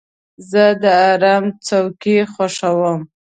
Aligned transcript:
زه 0.49 0.63
د 0.81 0.83
آرام 1.11 1.45
څوکۍ 1.65 2.17
خوښوم. 2.33 3.01